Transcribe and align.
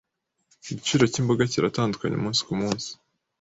Igiciro 0.63 1.03
cyimboga 1.13 1.43
kiratandukanye 1.51 2.15
umunsi 2.17 2.41
kumunsi. 2.47 2.89